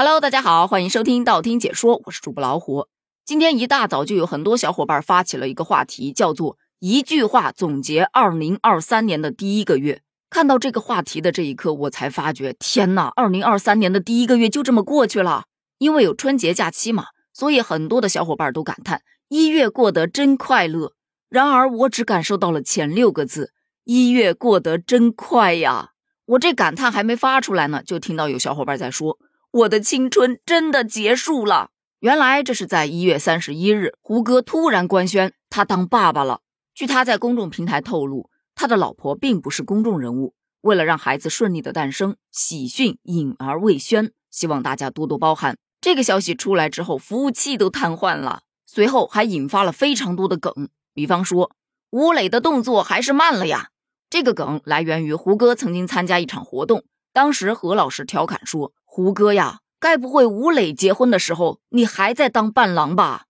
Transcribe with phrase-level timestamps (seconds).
[0.00, 2.86] Hello，大家好，欢迎收听道听解说，我是主播老虎。
[3.24, 10.02] 今天一大早就有很多小伙伴发起了一个话题，叫做一句话总结二零二三年的第一个月。
[10.30, 15.46] 看到这个话题的这一刻，我才发觉，天哪，二零二三年的第一个月就这么过去了。
[15.78, 20.92] 因为有春节假期嘛，所以很多的小伙伴都感叹一月过得真快乐。
[21.28, 23.52] 然而我只感受到了前六个字：
[23.82, 25.88] 一月过得真快呀。
[26.26, 29.18] 我这感叹还没发出来呢，就听到有小伙伴在说
[29.50, 36.42] ：“我的青春真的结束了。”原来这是在一月三十一日，胡歌突然官宣他当爸爸了。
[36.72, 40.34] 据他在公众平台透露，他的老婆并不是公众人物。
[40.60, 45.56] 为了让孩子顺利的诞生，喜讯隐而未宣，希望大家多多包涵。
[45.80, 51.52] 这个消息出来之后，服务器都瘫痪了，随后还引发了非常多的梗，比方说
[51.90, 53.70] 吴磊的动作还是慢了呀。
[54.10, 56.84] 这个梗来源于胡歌曾经参加一场活动，
[57.18, 63.24] 当时何老师调侃说：“胡歌呀，该不会吴磊结婚的时候你还在当伴郎吧？”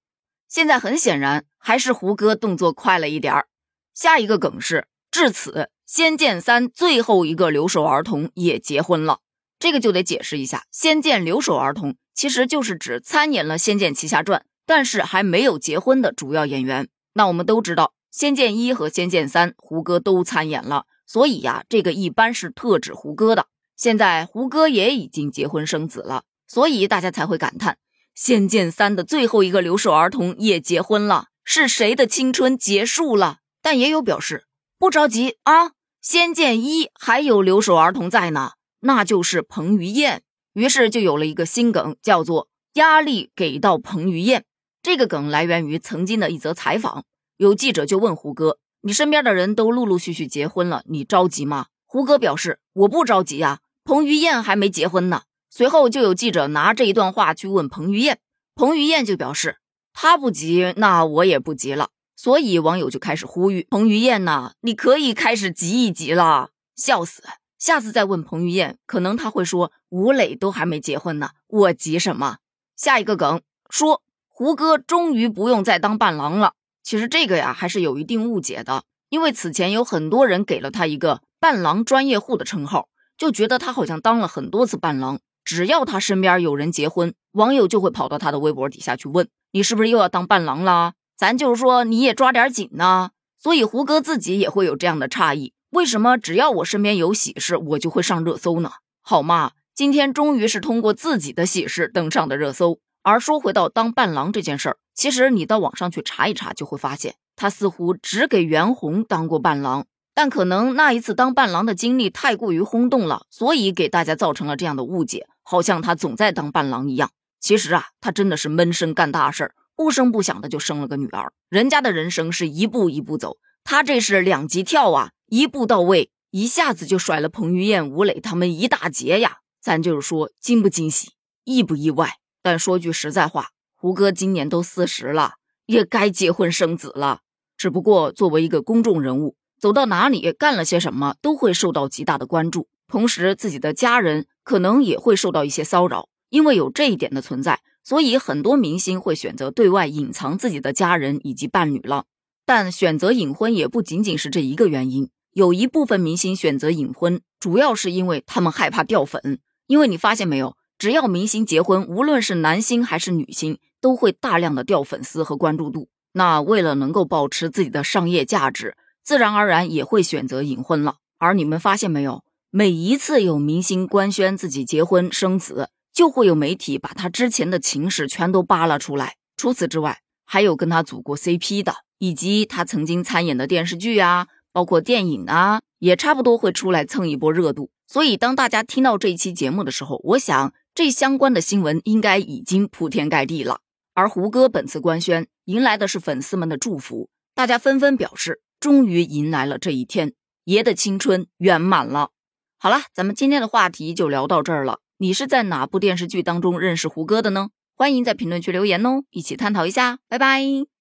[0.47, 3.49] 现在很显然还是胡歌动作快了一点儿。
[3.95, 5.53] 下一个梗是至此，
[5.87, 9.21] 《仙剑三》最后一个留守儿童也结婚了，
[9.59, 16.91] 这个就得解释一下，《仙剑》留守儿童其实就是指参演了《仙剑奇侠传》但是还没有结婚的主要演员。
[17.15, 17.95] 那我们都知道。
[18.19, 23.47] 《仙剑一》和《仙剑三》，胡歌都参演了，所以呀，这个一般是特指胡歌的。
[23.79, 27.75] 现在胡歌也已经结婚生子了，所以大家才会感叹
[28.13, 33.39] 《仙剑三》的最后一个留守儿童也结婚了，是谁的青春结束了？
[33.63, 34.47] 但也有表示
[34.81, 35.67] 不着急啊，
[36.03, 40.23] 《仙剑一》还有留守儿童在呢，那就是彭于晏。
[40.55, 44.45] 于是就有了一个新梗，叫做“压力给到彭于晏”。
[44.83, 47.05] 这个梗来源于曾经的一则采访。
[47.37, 58.19] 有记者就问胡歌：“你身边的人都陆陆续续结婚了，你着急吗？”胡歌表示：“我不着急呀，彭于晏还没结婚呢。”随后就有记者拿这一段话去问彭于晏，
[58.55, 59.57] 彭于晏就表示
[59.95, 67.23] ：“他不急，那我也不急了。”所以网友就开始呼吁彭于晏呐：“你可以开始急一急了。”笑死！
[67.59, 72.37] 下次再问彭于晏，可能他会说：“吴磊都还没结婚呢，我急什么？”
[72.77, 73.41] 下一个梗
[73.71, 76.53] 说胡歌终于不用再当伴郎了。
[76.83, 85.19] 其实这个呀还是有一定误解的，因为此前有很多人给了他一个“伴郎专业户”的称号，就觉得他好像当了很多次伴郎。
[85.45, 93.11] 只要他身边有人结婚，网友就会跑到他的微博底下去问：“你是不是又要当伴郎啦？”咱就是说你也抓点紧呢。
[93.37, 98.71] 所以胡歌自己也会有这样的诧异：为什么只要我身边有喜事，我就会上热搜呢？
[99.03, 102.79] 好嘛，今天终于是通过自己的喜事登上的热搜。
[103.03, 104.77] 而说回到当伴郎这件事儿。
[104.95, 109.87] 其实你到网上去查一查，就会发现他似乎只给袁弘当过伴郎，
[110.19, 117.13] 但可能那一次当伴郎的经历太过于轰动了，所以给大家造成了这样的误解，好像他总在当伴郎一样。
[117.39, 121.33] 其实啊，他真的是闷声干大事儿，不声不响的就生了个女儿。
[121.49, 129.37] 人家的人生是一步一步走，他这是两级跳啊，一步到位，一下子就甩了彭于晏、吴磊他们一大截呀。
[129.61, 131.13] 咱就是说，惊不惊喜，
[131.45, 132.15] 意不意外？
[132.43, 133.51] 但说句实在话。
[133.77, 135.35] 胡歌今年都四十了，
[135.67, 137.21] 也该结婚生子了。
[137.57, 142.69] 只不过作为一个公众人物，走到哪里干了些什么，都会受到极大的关注。
[142.87, 146.09] 同时，自己的家人可能也会受到一些骚扰。
[146.31, 152.05] 因为有这一点的存在，所以很多明星会选择对外隐藏自己的家人以及伴侣了。
[152.45, 159.39] 但选择隐婚也不仅仅是这一个原因，有一部分明星选择隐婚，主要是因为他们害怕掉粉。
[159.67, 163.59] 因为你发现没有，只要明星结婚，无论是男星还是女星。
[163.81, 168.77] 都会大量的掉粉丝和关注度，那为了能够保持自己的商业价值，
[169.09, 170.97] 自然而然也会选择隐婚了。
[171.17, 179.15] 而你们发现没有，每一次有明星官宣自己结婚生子，就会有媒体把他之前的情史全都扒拉出来。
[179.35, 187.71] 除此之外，还有跟他组过 CP 的，以及他曾经参演的电视剧啊，包括电影啊，也差不多会出来蹭一波热度。
[187.87, 193.61] 所以，当大家听到这一期节目的时候，我想这相关的新闻应该已经铺天盖地了。
[193.95, 200.13] 而胡歌本次官宣迎来的是粉丝们的祝福，大家纷纷表示，终于迎来了这一天，
[200.45, 202.11] 爷的青春圆满了。
[202.59, 204.81] 好了，咱们今天的话题就聊到这儿了。
[204.99, 207.51] 你是在哪部电视剧当中认识胡歌的呢？
[207.77, 209.99] 欢迎在评论区留言哦，一起探讨一下。
[210.09, 210.78] 拜拜。